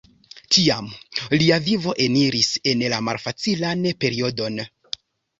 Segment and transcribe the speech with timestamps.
[0.55, 0.85] Tiam
[1.41, 4.57] lia vivo eniris en la malfacilan periodon.